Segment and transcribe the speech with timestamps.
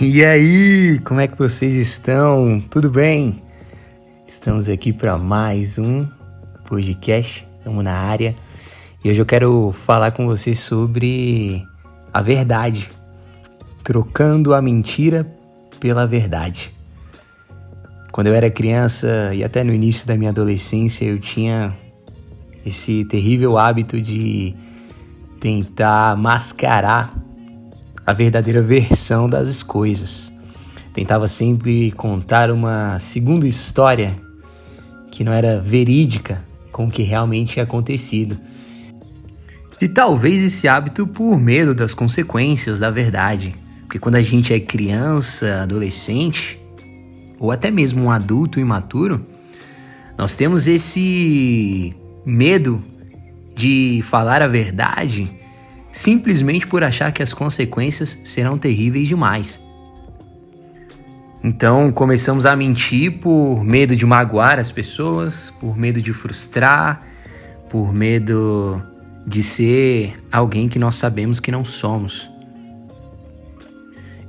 [0.00, 2.60] E aí, como é que vocês estão?
[2.70, 3.42] Tudo bem?
[4.28, 6.06] Estamos aqui para mais um
[6.68, 8.36] podcast, estamos na área
[9.02, 11.66] e hoje eu quero falar com vocês sobre
[12.14, 12.88] a verdade,
[13.82, 15.26] trocando a mentira
[15.80, 16.72] pela verdade.
[18.12, 21.76] Quando eu era criança e até no início da minha adolescência, eu tinha
[22.64, 24.54] esse terrível hábito de
[25.40, 27.27] tentar mascarar
[28.08, 30.32] a verdadeira versão das coisas.
[30.94, 34.16] Tentava sempre contar uma segunda história
[35.10, 38.38] que não era verídica com o que realmente tinha acontecido.
[39.78, 43.54] E talvez esse hábito por medo das consequências da verdade.
[43.82, 46.58] Porque quando a gente é criança, adolescente,
[47.38, 49.20] ou até mesmo um adulto imaturo,
[50.16, 52.82] nós temos esse medo
[53.54, 55.28] de falar a verdade
[55.98, 59.58] simplesmente por achar que as consequências serão terríveis demais.
[61.42, 67.02] Então começamos a mentir por medo de magoar as pessoas, por medo de frustrar,
[67.68, 68.80] por medo
[69.26, 72.30] de ser alguém que nós sabemos que não somos.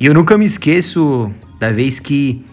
[0.00, 2.46] E eu nunca me esqueço da vez que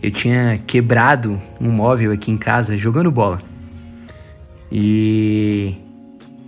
[0.00, 3.42] eu tinha quebrado um móvel aqui em casa jogando bola.
[4.70, 5.74] E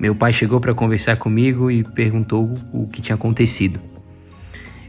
[0.02, 3.78] meu pai chegou para conversar comigo e perguntou o que tinha acontecido.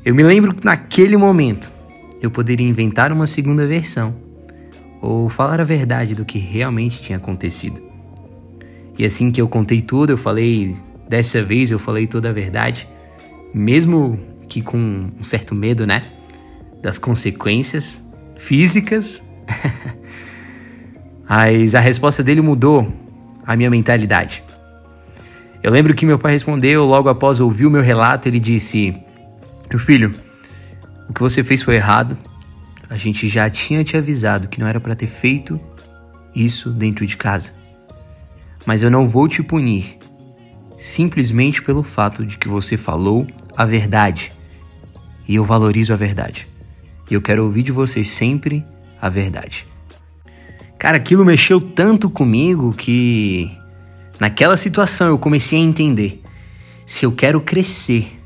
[0.04, 1.72] Eu me lembro que naquele momento
[2.20, 4.16] eu poderia inventar uma segunda versão
[5.00, 7.80] ou falar a verdade do que realmente tinha acontecido.
[8.98, 10.76] E assim que eu contei tudo, eu falei,
[11.08, 12.90] dessa vez eu falei toda a verdade,
[13.54, 14.20] mesmo
[14.50, 16.02] que com um certo medo, né?
[16.82, 18.02] Das consequências
[18.36, 19.22] físicas.
[21.30, 22.92] Mas a resposta dele mudou
[23.46, 24.44] a minha mentalidade.
[25.64, 28.94] Eu lembro que meu pai respondeu logo após ouvir o meu relato, ele disse:
[29.70, 30.12] Meu filho,
[31.10, 32.18] o que você fez foi errado.
[32.90, 35.60] A gente já tinha te avisado que não era para ter feito
[36.36, 37.52] isso dentro de casa.
[38.66, 39.98] Mas eu não vou te punir
[40.78, 43.26] simplesmente pelo fato de que você falou
[43.56, 44.34] a verdade.
[45.26, 46.46] E eu valorizo a verdade.
[47.10, 48.66] E eu quero ouvir de você sempre
[49.02, 49.66] a verdade.
[50.78, 53.50] Cara, aquilo mexeu tanto comigo que
[54.24, 56.24] Naquela situação eu comecei a entender:
[56.86, 58.18] se eu quero crescer,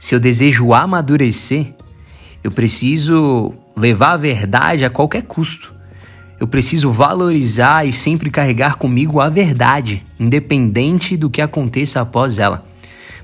[0.00, 1.72] se eu desejo amadurecer,
[2.42, 5.72] eu preciso levar a verdade a qualquer custo.
[6.40, 12.66] Eu preciso valorizar e sempre carregar comigo a verdade, independente do que aconteça após ela.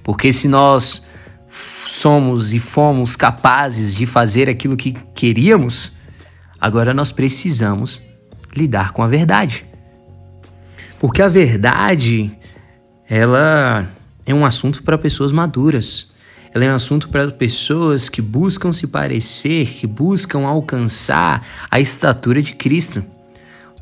[0.04, 1.04] Porque se nós
[1.88, 5.90] somos e fomos capazes de fazer aquilo que queríamos,
[6.60, 8.00] agora nós precisamos
[8.54, 9.68] lidar com a verdade.
[11.00, 12.30] Porque a verdade,
[13.08, 13.88] ela
[14.26, 16.10] é um assunto para pessoas maduras.
[16.52, 22.42] Ela é um assunto para pessoas que buscam se parecer, que buscam alcançar a estatura
[22.42, 23.02] de Cristo.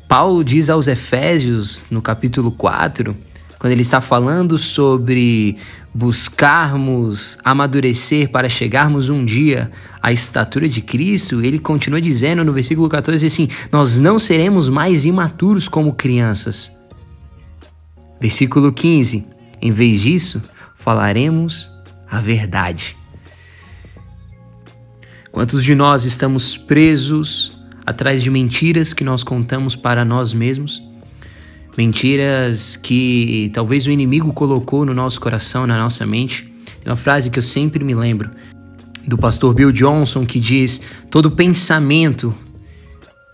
[0.07, 3.13] Paulo diz aos Efésios, no capítulo 4,
[3.59, 5.57] quando ele está falando sobre
[5.93, 9.69] buscarmos amadurecer para chegarmos um dia
[10.01, 15.03] à estatura de Cristo, ele continua dizendo no versículo 14 assim: Nós não seremos mais
[15.03, 16.78] imaturos como crianças
[18.19, 19.25] Versículo 15:
[19.61, 20.41] Em vez disso,
[20.75, 21.69] falaremos
[22.09, 22.97] a verdade.
[25.31, 30.81] Quantos de nós estamos presos atrás de mentiras que nós contamos para nós mesmos?
[31.77, 36.51] Mentiras que talvez o inimigo colocou no nosso coração, na nossa mente.
[36.83, 38.31] Tem uma frase que eu sempre me lembro
[39.07, 42.35] do pastor Bill Johnson que diz: Todo pensamento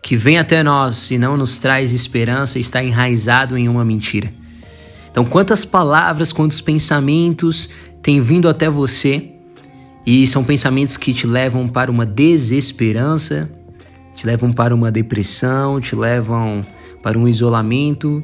[0.04, 4.32] que vem até nós e não nos traz esperança está enraizado em uma mentira.
[5.16, 7.70] Então, quantas palavras, quantos pensamentos
[8.04, 9.30] têm vindo até você
[10.06, 13.50] e são pensamentos que te levam para uma desesperança,
[14.14, 16.60] te levam para uma depressão, te levam
[17.02, 18.22] para um isolamento,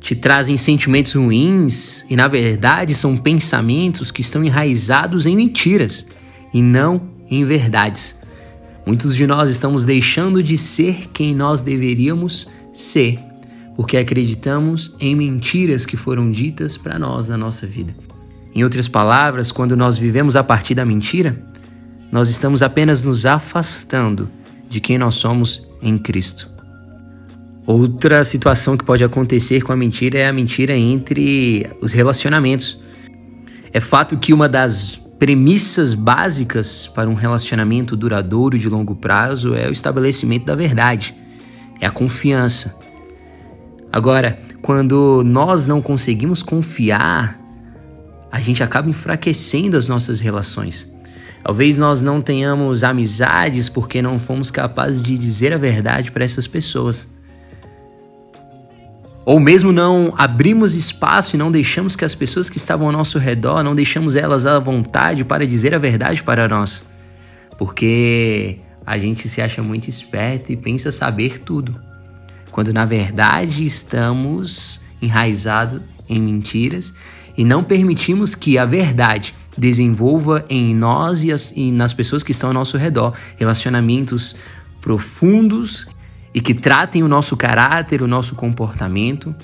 [0.00, 6.06] te trazem sentimentos ruins e, na verdade, são pensamentos que estão enraizados em mentiras
[6.50, 8.16] e não em verdades.
[8.86, 13.18] Muitos de nós estamos deixando de ser quem nós deveríamos ser
[13.76, 17.94] porque acreditamos em mentiras que foram ditas para nós na nossa vida.
[18.54, 21.38] Em outras palavras, quando nós vivemos a partir da mentira,
[22.10, 24.30] nós estamos apenas nos afastando
[24.70, 26.50] de quem nós somos em Cristo.
[27.66, 32.80] Outra situação que pode acontecer com a mentira é a mentira entre os relacionamentos.
[33.72, 39.68] É fato que uma das premissas básicas para um relacionamento duradouro de longo prazo é
[39.68, 41.14] o estabelecimento da verdade,
[41.80, 42.85] é a confiança.
[43.96, 47.40] Agora, quando nós não conseguimos confiar,
[48.30, 50.86] a gente acaba enfraquecendo as nossas relações.
[51.42, 56.46] Talvez nós não tenhamos amizades porque não fomos capazes de dizer a verdade para essas
[56.46, 57.08] pessoas.
[59.24, 63.18] Ou mesmo não abrimos espaço e não deixamos que as pessoas que estavam ao nosso
[63.18, 66.84] redor, não deixamos elas à vontade para dizer a verdade para nós.
[67.56, 71.85] Porque a gente se acha muito esperto e pensa saber tudo.
[72.56, 76.90] Quando na verdade estamos enraizados em mentiras
[77.36, 82.32] e não permitimos que a verdade desenvolva em nós e, as, e nas pessoas que
[82.32, 84.36] estão ao nosso redor relacionamentos
[84.80, 85.86] profundos
[86.34, 89.34] e que tratem o nosso caráter, o nosso comportamento.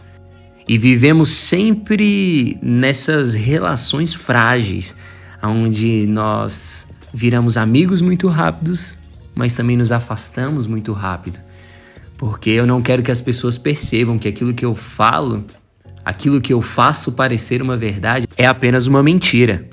[0.66, 4.96] E vivemos sempre nessas relações frágeis,
[5.42, 8.96] onde nós viramos amigos muito rápidos,
[9.34, 11.51] mas também nos afastamos muito rápido.
[12.22, 15.44] Porque eu não quero que as pessoas percebam que aquilo que eu falo,
[16.04, 19.68] aquilo que eu faço parecer uma verdade, é apenas uma mentira.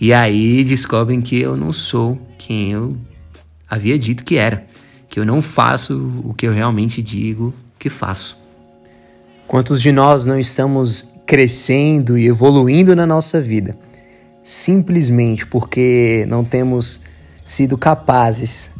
[0.00, 2.96] E aí descobrem que eu não sou quem eu
[3.68, 4.64] havia dito que era,
[5.06, 8.38] que eu não faço o que eu realmente digo que faço.
[9.46, 13.76] Quantos de nós não estamos crescendo e evoluindo na nossa vida
[14.42, 17.02] simplesmente porque não temos
[17.44, 18.70] sido capazes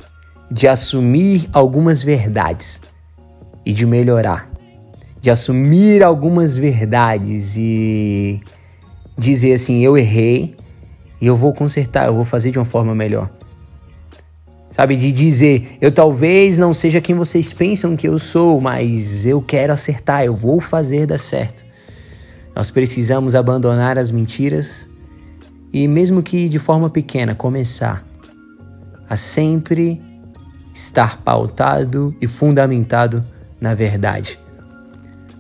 [0.51, 2.81] de assumir algumas verdades
[3.65, 4.51] e de melhorar,
[5.21, 8.41] de assumir algumas verdades e
[9.17, 10.57] dizer assim: eu errei,
[11.21, 13.31] e eu vou consertar, eu vou fazer de uma forma melhor.
[14.71, 19.43] Sabe, de dizer, eu talvez não seja quem vocês pensam que eu sou, mas eu
[19.43, 21.65] quero acertar, eu vou fazer dar certo.
[22.55, 24.89] Nós precisamos abandonar as mentiras
[25.73, 28.05] e, mesmo que de forma pequena, começar
[29.09, 30.01] a sempre
[30.75, 33.25] estar pautado e fundamentado
[33.61, 34.39] na verdade.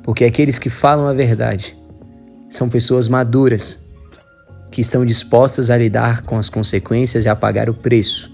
[0.03, 1.77] Porque aqueles que falam a verdade
[2.49, 3.79] são pessoas maduras
[4.71, 8.31] que estão dispostas a lidar com as consequências e a pagar o preço.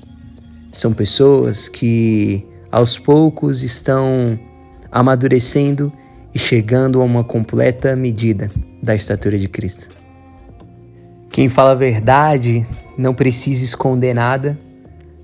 [0.73, 4.39] São pessoas que aos poucos estão
[4.91, 5.93] amadurecendo
[6.35, 8.51] e chegando a uma completa medida
[8.83, 9.89] da estatura de Cristo.
[11.31, 12.67] Quem fala a verdade
[12.97, 14.59] não precisa esconder nada,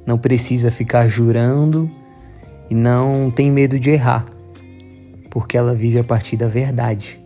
[0.07, 1.89] não precisa ficar jurando
[2.71, 4.27] e não tem medo de errar,
[5.31, 7.21] porque ela vive a partir da verdade.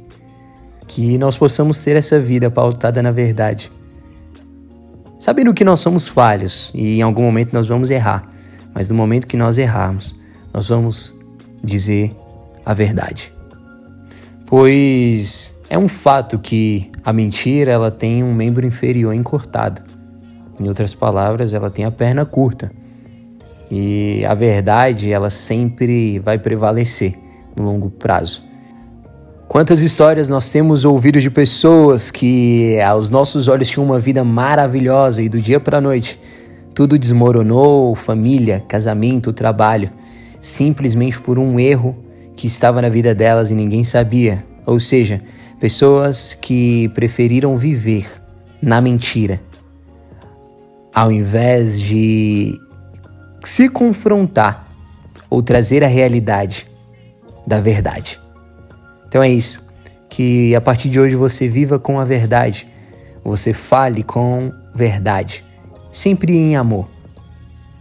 [0.86, 3.70] Que nós possamos ter essa vida pautada na verdade
[5.26, 8.30] sabendo que nós somos falhos e em algum momento nós vamos errar,
[8.72, 10.14] mas no momento que nós errarmos,
[10.54, 11.18] nós vamos
[11.64, 12.12] dizer
[12.64, 13.32] a verdade.
[14.46, 19.82] Pois é um fato que a mentira ela tem um membro inferior encurtado.
[20.58, 22.70] Em outras palavras, ela tem a perna curta.
[23.70, 27.14] E a verdade, ela sempre vai prevalecer
[27.54, 28.44] no longo prazo.
[29.48, 35.22] Quantas histórias nós temos ouvido de pessoas que aos nossos olhos tinham uma vida maravilhosa
[35.22, 36.18] e do dia para a noite
[36.76, 39.90] tudo desmoronou, família, casamento, trabalho,
[40.42, 41.96] simplesmente por um erro
[42.36, 44.44] que estava na vida delas e ninguém sabia.
[44.66, 45.22] Ou seja,
[45.58, 48.06] pessoas que preferiram viver
[48.60, 49.40] na mentira
[50.96, 52.58] ao invés de
[53.44, 54.66] se confrontar
[55.28, 56.66] ou trazer a realidade
[57.46, 58.18] da verdade.
[59.06, 59.62] Então é isso.
[60.08, 62.66] Que a partir de hoje você viva com a verdade.
[63.22, 65.44] Você fale com verdade.
[65.92, 66.88] Sempre em amor.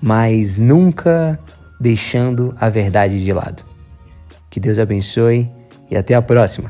[0.02, 1.40] Mas nunca
[1.80, 3.64] deixando a verdade de lado.
[4.50, 5.50] Que Deus abençoe
[5.90, 6.70] e até a próxima.